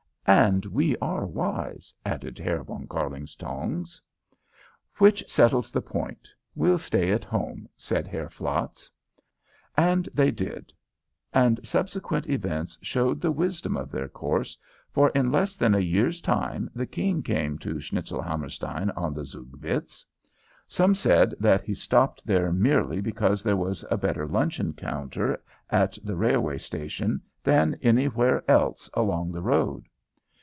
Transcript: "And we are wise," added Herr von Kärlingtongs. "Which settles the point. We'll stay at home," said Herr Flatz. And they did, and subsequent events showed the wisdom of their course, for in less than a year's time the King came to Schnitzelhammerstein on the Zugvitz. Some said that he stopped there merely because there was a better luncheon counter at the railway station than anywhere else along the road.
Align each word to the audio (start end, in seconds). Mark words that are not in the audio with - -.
"And 0.27 0.65
we 0.67 0.95
are 0.99 1.25
wise," 1.25 1.93
added 2.05 2.39
Herr 2.39 2.63
von 2.63 2.87
Kärlingtongs. 2.87 3.99
"Which 4.97 5.29
settles 5.29 5.71
the 5.71 5.81
point. 5.81 6.29
We'll 6.55 6.77
stay 6.77 7.11
at 7.11 7.25
home," 7.25 7.67
said 7.75 8.07
Herr 8.07 8.29
Flatz. 8.29 8.89
And 9.75 10.07
they 10.13 10.31
did, 10.31 10.71
and 11.33 11.59
subsequent 11.67 12.29
events 12.29 12.77
showed 12.81 13.19
the 13.19 13.31
wisdom 13.31 13.75
of 13.75 13.91
their 13.91 14.07
course, 14.07 14.57
for 14.91 15.09
in 15.09 15.33
less 15.33 15.57
than 15.57 15.73
a 15.75 15.79
year's 15.79 16.21
time 16.21 16.69
the 16.73 16.87
King 16.87 17.21
came 17.21 17.57
to 17.57 17.81
Schnitzelhammerstein 17.81 18.89
on 18.91 19.13
the 19.13 19.25
Zugvitz. 19.25 20.05
Some 20.65 20.95
said 20.95 21.33
that 21.41 21.63
he 21.65 21.73
stopped 21.73 22.25
there 22.25 22.53
merely 22.53 23.01
because 23.01 23.43
there 23.43 23.57
was 23.57 23.83
a 23.91 23.97
better 23.97 24.25
luncheon 24.27 24.73
counter 24.75 25.43
at 25.69 25.97
the 26.05 26.15
railway 26.15 26.57
station 26.59 27.21
than 27.43 27.75
anywhere 27.81 28.49
else 28.49 28.89
along 28.93 29.33
the 29.33 29.41
road. 29.41 29.87